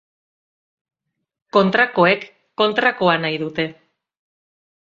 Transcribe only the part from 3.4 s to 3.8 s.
dute.